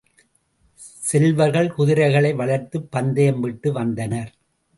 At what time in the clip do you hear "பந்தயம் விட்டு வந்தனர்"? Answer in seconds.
2.91-4.31